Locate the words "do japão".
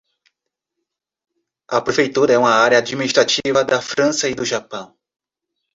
4.33-4.97